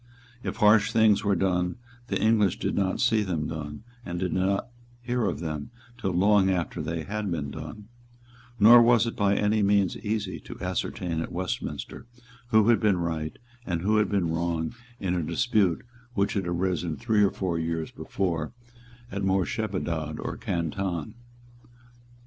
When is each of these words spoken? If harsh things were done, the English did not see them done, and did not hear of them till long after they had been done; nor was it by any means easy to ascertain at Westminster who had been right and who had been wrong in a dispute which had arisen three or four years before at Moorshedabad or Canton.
If 0.41 0.55
harsh 0.55 0.91
things 0.91 1.23
were 1.23 1.35
done, 1.35 1.75
the 2.07 2.19
English 2.19 2.57
did 2.57 2.73
not 2.73 2.99
see 2.99 3.21
them 3.21 3.45
done, 3.47 3.83
and 4.03 4.17
did 4.19 4.33
not 4.33 4.69
hear 4.99 5.25
of 5.27 5.41
them 5.41 5.69
till 5.99 6.09
long 6.09 6.49
after 6.49 6.81
they 6.81 7.03
had 7.03 7.29
been 7.29 7.51
done; 7.51 7.87
nor 8.59 8.81
was 8.81 9.05
it 9.05 9.15
by 9.15 9.35
any 9.35 9.61
means 9.61 9.95
easy 9.97 10.39
to 10.39 10.59
ascertain 10.59 11.19
at 11.21 11.31
Westminster 11.31 12.07
who 12.47 12.69
had 12.69 12.79
been 12.79 12.97
right 12.97 13.37
and 13.63 13.83
who 13.83 13.97
had 13.97 14.09
been 14.09 14.33
wrong 14.33 14.73
in 14.99 15.13
a 15.13 15.21
dispute 15.21 15.85
which 16.15 16.33
had 16.33 16.47
arisen 16.47 16.97
three 16.97 17.21
or 17.21 17.29
four 17.29 17.59
years 17.59 17.91
before 17.91 18.53
at 19.11 19.21
Moorshedabad 19.23 20.17
or 20.19 20.35
Canton. 20.35 21.13